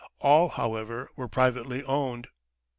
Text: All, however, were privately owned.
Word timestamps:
All, 0.17 0.47
however, 0.49 1.11
were 1.15 1.27
privately 1.27 1.83
owned. 1.83 2.29